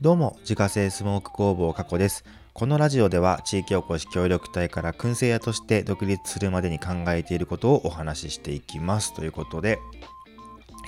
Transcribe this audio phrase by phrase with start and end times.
[0.00, 2.24] どうも、自家製スモーク工房加古です。
[2.52, 9.12] このラジオでは地域おこし協力隊から燻製屋として独立するまでに考えていることをお話ししていきます。
[9.12, 9.80] ということで、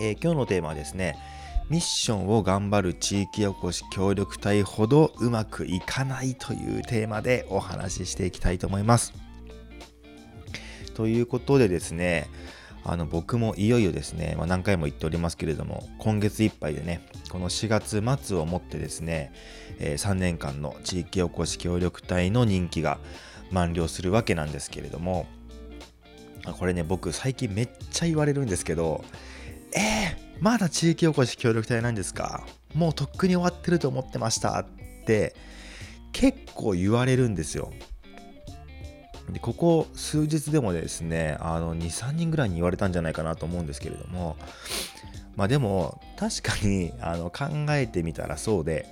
[0.00, 1.16] えー、今日のテーマはですね、
[1.68, 9.12] ミッションを頑張る地域おこし協力隊ほどうまくいかないというテーマでお話ししていきたいと思います。
[10.94, 12.28] ということでですね、
[12.84, 19.32] あの僕もいよいよですね、まあ、何回も言っておりますけれども、今月いっぱいでね、この4月末をもってですね、
[19.78, 22.98] えー、3年間の地域おこし協力隊の任期が
[23.50, 25.26] 満了するわけなんですけれども、
[26.58, 29.04] これね、僕最近めっちゃ言われるんですけど、
[29.76, 32.46] えー、まだ地域おこし協力隊なんですか？
[32.74, 34.64] もうとっくに終わってると思ってましたっ
[35.04, 35.34] て
[36.12, 37.72] 結構言われるんですよ。
[39.30, 44.36] でここ数日でもですねあの23人ぐらいに言われたんじゃないかなと思うんですけれども
[45.36, 48.86] まあでも確かにあの考えてみたらそうで、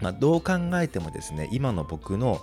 [0.00, 2.40] まあ、どう考えてもですね今の僕の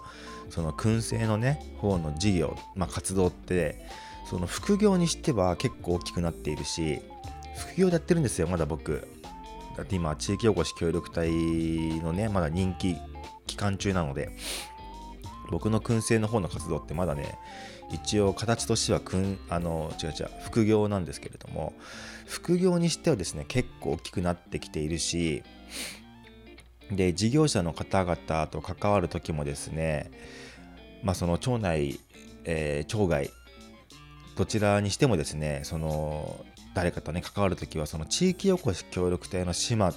[0.49, 3.85] その燻製のね方の事業、まあ、活動って
[4.29, 7.01] その副業にしては結構大きくなっているし
[7.57, 9.07] 副業でやってるんですよまだ僕。
[9.77, 12.95] だって今地域おこし協力隊のねまだ人気
[13.47, 14.29] 期間中なので。
[15.53, 17.37] 僕の燻製の方の活動ってまだね
[17.91, 21.73] 一応形としてはくんあの違う違う副業なんですけれども
[22.25, 25.43] 副業にしてはですね結構大きくなってきているし
[26.91, 30.09] で事業者の方々と関わる時もですね
[31.03, 31.99] まあその町内、
[32.45, 33.29] えー、町外
[34.35, 39.93] どちらにしてもですねその誰かとね関わる時はその地域おこし協力隊の島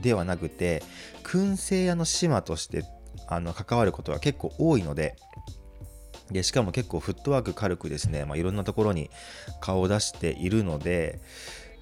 [0.00, 0.84] ではなくて
[1.24, 2.84] 燻製屋の島として
[3.26, 5.16] あの関わることが結構多いので
[6.30, 9.10] でしかも結構フットワーク軽くですね、まあ、いろんなところに
[9.60, 11.20] 顔を出しているので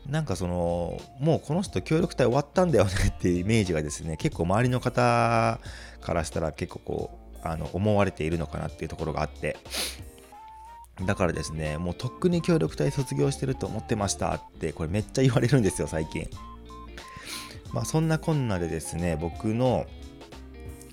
[0.07, 5.61] なんかそのもうこの人協力隊終わったんだよね っていうイメージがですね結構周りの方
[6.01, 9.57] からしたら結構こうあの思われているのかなっていうところがあって。
[11.07, 16.29] だからですねもうとっくに協力隊卒業してると思ってましたってこれめっちゃ言われるんですよ最近。
[17.73, 19.87] まあそんなこんなでですね僕の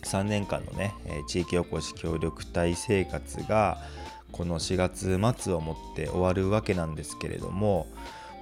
[0.05, 3.79] 3年間のね、え地域おこし協力隊生活が
[4.31, 7.88] この4月末をもって終わるわけなんですけれども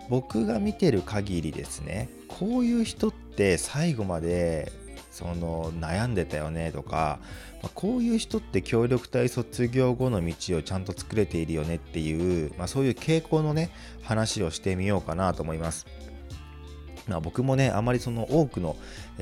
[0.10, 4.72] 僕が見てる限りですねこういう人って最後まで
[5.12, 7.20] その悩んでたよねとか、
[7.62, 13.70] ま、こういう人って協力隊卒業後の道をちゃんと作れているよねっていう、まあ、そういう傾向のね
[14.02, 15.86] 話をしてみようかなと思います。
[17.08, 18.78] まあ、僕もねあまりその多くの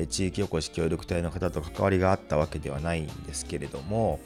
[0.09, 4.19] 地域おこし協力隊の方と関わりがあったわけではないんですけれども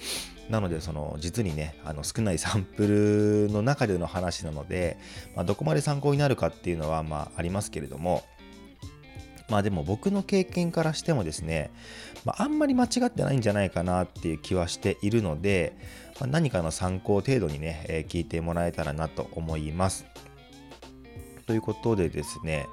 [0.49, 4.97] なのでその実にねあの少ない サンプルの中での話なので、
[5.35, 8.23] まあ、どこまで参考になるかっていうのはまあありますけれども
[9.49, 11.71] まあでも僕の経験からしてもですね、
[12.25, 15.77] まあ、あんまり間違ってないんじゃないかなっていう気はしているので、
[16.19, 20.05] まあ、何かの参考程度にね、えー、聞いてもらえたらなと思います。
[21.45, 22.65] ということでですね、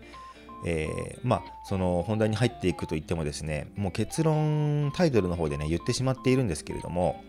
[0.64, 7.22] えー、まあその本題に入っていくと言ってもですねもう結論タイトルの方でね言ってしまっているんですけれども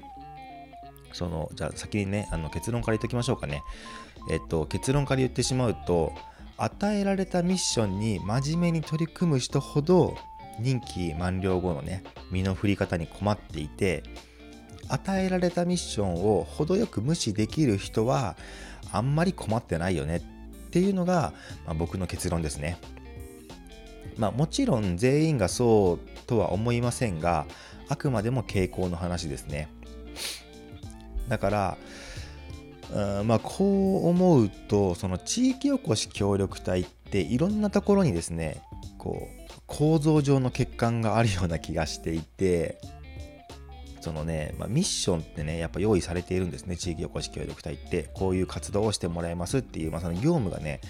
[1.13, 3.63] そのじゃあ先にねあの結論から言っておきましょうかね
[4.29, 6.13] えっと結論から言ってしまうと
[6.57, 10.15] 与えられたミッションに真面目に取り組む人ほど
[10.59, 14.03] 任期満了後のね身の振り方に困っていて
[14.87, 18.35] 与えられたミッションを程よく無視できる人は
[18.91, 21.33] あんまり困ってないよねっていうのが、
[21.65, 22.77] まあ、僕の結論ですね。
[24.17, 27.45] まあもちろん全員がそうとは思いませんが
[27.89, 29.69] あくまでも傾向の話ですね。
[31.29, 31.77] だから
[33.19, 38.61] うんまあこう思うとその地域おこし協力隊っていろんなところにですね
[38.97, 42.79] こう構造上の欠陥があるような気がしていて
[44.01, 48.09] そのね、まあ、ミッションってねやっぱ用意されているんですね地域おこし協力隊って。
[48.13, 50.81] こういう活動をしてもらいますっていう、まあ、その業務がね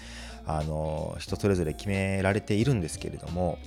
[0.46, 3.58] あの人それぞれ決められているんですけれども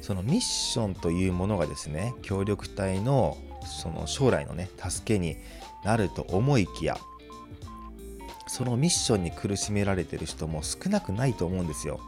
[0.00, 5.36] そのミッションというものがですね協力隊のその将来のね助けに
[5.84, 6.98] なると思いきや
[8.48, 12.00] そのミッションに苦しめられてる人も少なくないと思うんですよ。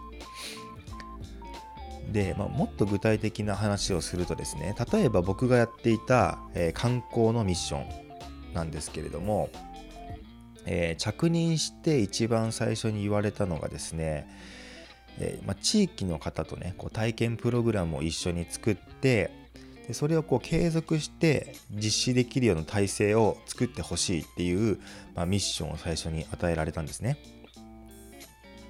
[2.13, 7.87] で、まあ、もっと具体的な話をするとですね例えば僕がやっていた、えー、観光のミッション
[8.53, 9.49] なんですけれども
[10.67, 14.29] えー、着任して一番最初に言われたのがですね、
[15.19, 19.31] えー、まあ、地域の方とねこう体験プログラムを一緒に作って
[19.87, 24.79] でそれをこう継続して実施できるような体制を作ってほしいっていう、
[25.15, 27.19] まあ、ミッションを最初に与えられたんですね。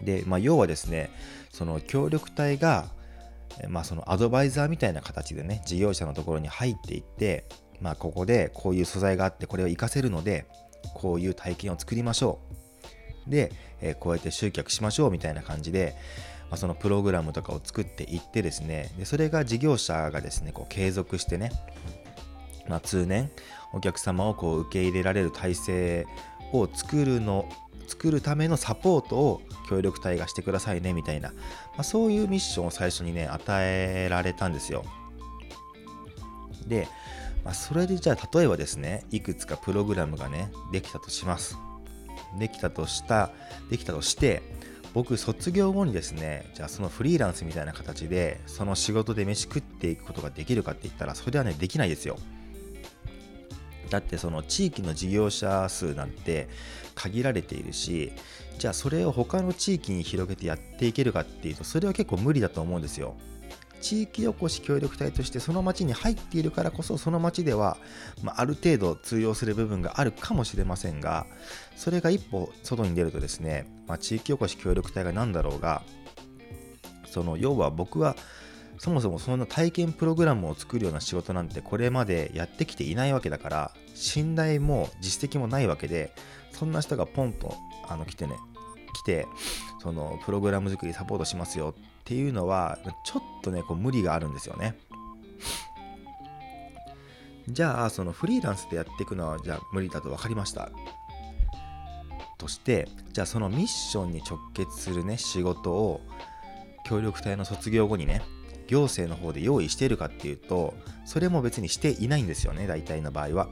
[0.03, 1.11] で、まあ、要はですね
[1.53, 2.89] その協力隊が
[3.69, 7.45] まあ、そのアドバイザーみたいな形でね事業者のところに入っていって、
[7.81, 10.47] まあ、ここでこういう素材があってこれを活かせるので
[10.95, 12.39] こういう体験を作りましょ
[13.27, 13.31] う。
[13.31, 15.97] で、え、こうやって集客しましょうみたいな感じで、
[16.51, 21.51] まあ、そのプログラムとかを作っていってですねでそれが事業者がですねこう継続してね、
[22.69, 23.31] まあ、通年
[23.73, 26.07] お客様をこう受け入れられる体制
[26.53, 27.49] を作るの
[27.87, 31.37] 作るためのサポートを協力隊がしてくださいねみたいな、ま
[31.79, 34.85] あ、そういうミッションを最初にね与えられたんですよ。
[36.67, 36.89] で、
[37.45, 41.59] まあ、それでじゃあ例えばですねいくつかプログラムがねできたとします
[42.39, 43.31] できたとした
[43.71, 44.43] できたとして
[44.95, 52.17] 僕卒業後にですねじゃあそのフリーランスみたいな形でその仕事で飯食っていくことができるかって言ったらそれはねできないですよ
[53.91, 56.49] だってその地域の事業者数なんて
[56.95, 58.13] 限られているし
[58.59, 63.17] じゃあそれを他の地域に広げてやっていけるかっていうとそれは結構無理だと思うんですよ。
[63.81, 67.77] 地域おこし協力隊としてその町に入っているからこそその町では、
[68.23, 71.27] まあ、ある程度通用する部分があるかもしれませんが
[71.77, 75.83] それが一歩外に出るとですね、まあ、地域おこし協力隊が何だろうが
[77.07, 78.17] その要は僕は
[78.79, 86.13] そもそもそんな体験プログラムを作るような仕事なんてこれまでやってきていないわけだから信頼も実績もないわけで
[86.53, 87.55] そんな人がポンと
[87.89, 88.37] あの来てね
[88.95, 89.27] 来て
[89.83, 94.77] そのプログラム作りサポートしますよっていうのはちょっとねこう無理があるんですよね。
[97.49, 100.71] じゃあそのフリーランスでやっていくのはじゃあ無理だと分かりました。
[102.37, 106.03] としてじゃあそのミッションに直結するね仕事を
[106.87, 108.21] 協力隊の卒業後にね
[108.67, 110.75] 行政の方で用意しているかっていうと
[111.07, 113.49] それも別にしていないんですよね大体の場合は。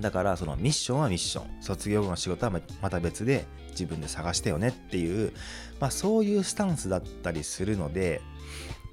[0.00, 5.32] だからそのミッションはミッション卒業後の仕事はまた別で自分で探してよねっていう、
[5.78, 8.20] まあ、そういうスタンスだったりするので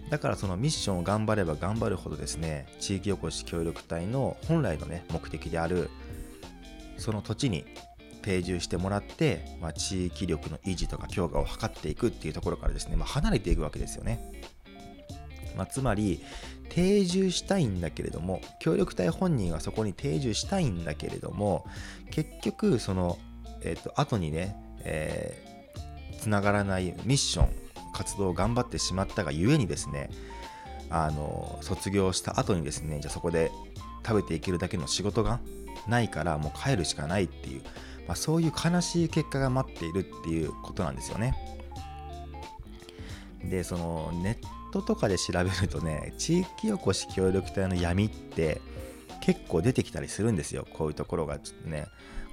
[0.09, 5.89] だからそのミッションを頑張れば頑張るほどですね地域おこし協力隊の本来のね目的である
[6.98, 7.65] その土地に
[8.21, 14.31] 定住してもらって、まあ、地域力の維持とか強化を図っていくっていうところからですね、まあ、離れていくわけですよね。
[15.57, 16.21] まあ、つまり
[16.69, 21.65] 定住したいんだけれども協力隊本人はそこに定住したいんだけれども
[22.12, 23.18] 結局その、
[23.62, 27.50] えー、と後にね、えー、つながらないミッション
[27.94, 30.09] 活動を頑張ってしまったがゆえにですね
[30.89, 33.51] あの卒業した後にですねじゃあそこで
[34.06, 35.39] 食べていけるだけの仕事が
[35.88, 37.62] ないからもう帰るしかないっていう、
[38.07, 41.36] まあ、そういう悲しい結果が待っているっていうことなんですよね。
[43.44, 48.62] でそのネットとかで調べるとね 地域おこし協力隊の闇って
[49.21, 50.68] 結構出てきたりするんですよ。
[50.74, 51.88] こういうところがちょっとね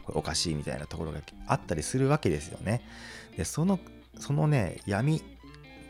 [0.08, 2.82] おかしいみたいなところがあったりするわけですよね。
[3.36, 3.80] でその
[4.18, 5.22] そのね闇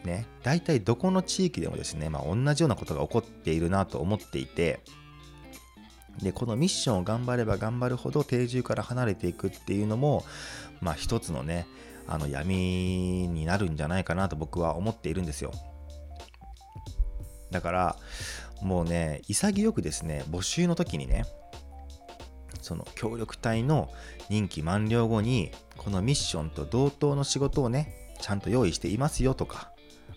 [0.05, 4.81] ね大体どこの地域でもですね、まあ、同じようなことが起こっているなと思っていて
[6.23, 10.25] でこのミッションを頑張れば頑張るほど定住から離れていくっていうのも
[10.81, 11.67] まあ一つのね
[12.07, 15.53] あの闇になるんじゃないかなと僕は思っているんですよ。
[17.55, 17.97] だから
[18.63, 21.25] もうね潔くですね募集の時にね
[22.61, 23.91] その協力隊の
[24.29, 29.71] 任期満了後にこのミッションと同等の仕事をねちゃんと用意していますよとか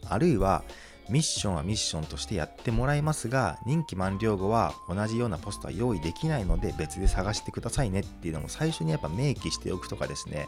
[0.10, 0.64] あるいは
[1.10, 10.48] ミッションはミッションとしてやってもらいますが任期満了後は同じようなポストは用意できないので別で探してくださいねっていうのも最初にやっぱ明記しておくとかですね、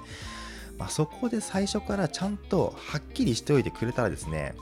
[0.78, 4.56] まあ、そこで最初からちゃんとはっきりしておいてくれたらですね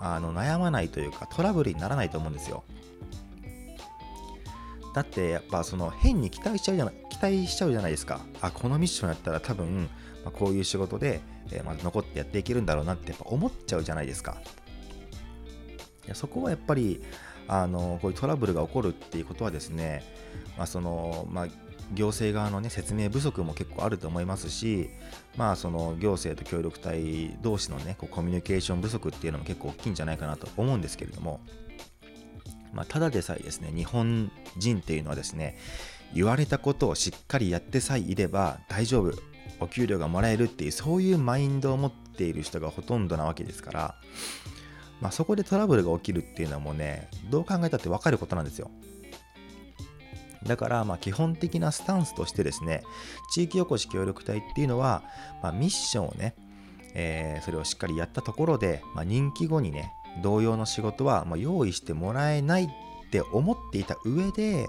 [0.00, 2.64] あの悩まないというかトラブルにならないと思うんですよ。
[4.94, 8.20] だってやっぱその変に期待しちゃうじゃない期待しちゃうじゃないですか。
[8.40, 9.88] あこのミッションやったら多分、
[10.24, 11.20] ま、こういう仕事で、
[11.52, 14.40] えー、まあ残ってやっていけるんだろうなってやっぱ思っちゃうじゃないですか。
[16.06, 17.02] いやそこはやっぱり
[17.46, 20.02] あのこういうトラブルが起こるっていうことはですね、
[20.56, 21.46] まあそのまあ、
[21.92, 24.90] 行政側の、ね、説明不足も結構あると思いますし、
[25.36, 31.40] まあ、その行政と協力隊同士の、ね、こうコミュニケーション不足っていうのも結構大きいんじゃないかなと思うんですけれども、
[32.72, 35.58] まあ、ただでさえですね日本人っていうのはですね
[36.14, 39.12] 言われたことをしっかりやってさえいれば大丈夫
[39.60, 43.94] お給料がもらえるっていうそういうマインドを持っている人がほとんどなわけですから、
[45.00, 48.70] まあ、そこでトラブルが起きるっていうのはもうねどう考えたって分かることなんですよ。
[50.44, 52.82] だからまあ基本的なスタンスとしてですね
[53.32, 55.02] 地域おこし協力隊っていうのは、
[55.42, 56.34] まあ、ミッションをね、
[56.94, 59.92] えー、それをしっかりやったところで、まあ、任期後にね
[60.22, 62.68] 同様の仕事はま用意してもらえないっ
[63.10, 64.68] って思っていた上で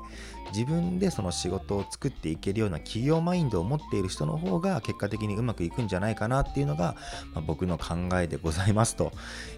[0.52, 6.96] 自分でその仕事を作っていけるような企業マインドを持っている人の方が結果的にうまくいくんじゃないかなっていうのが、
[7.34, 9.12] まあ、僕の考えでございますと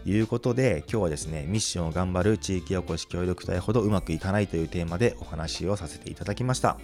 [0.05, 6.77] いうことで今日はですねミッションを頑張る地域おこし協力隊ほどうまくいかないというテーマでお話をさせていただきました。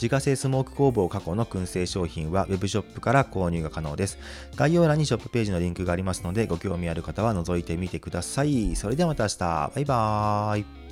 [0.00, 4.18] 自家製スモーク工房過去の燻製商品は Web ショップから購入が可能です。
[4.54, 8.76] 概要欄にショップページのリンクがありますので、ご興味ある方は覗いてみてください。
[8.76, 9.38] それではまた明日。
[9.38, 10.87] バイバーイ。